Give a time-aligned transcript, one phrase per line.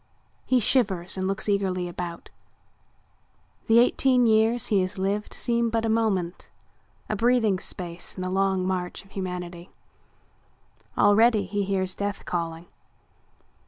[0.47, 2.31] He shivers and looks eagerly about.
[3.67, 6.49] The eighteen years he has lived seem but a moment,
[7.07, 9.69] a breathing space in the long march of humanity.
[10.97, 12.65] Already he hears death calling.